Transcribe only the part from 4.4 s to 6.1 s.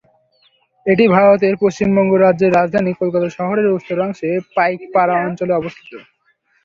পাইকপাড়া অঞ্চলে অবস্থিত।